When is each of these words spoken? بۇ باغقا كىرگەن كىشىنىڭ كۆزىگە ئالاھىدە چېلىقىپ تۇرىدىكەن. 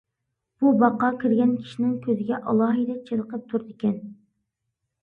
بۇ 0.63 0.71
باغقا 0.83 1.09
كىرگەن 1.25 1.53
كىشىنىڭ 1.65 1.93
كۆزىگە 2.07 2.41
ئالاھىدە 2.43 2.97
چېلىقىپ 3.11 3.47
تۇرىدىكەن. 3.55 3.99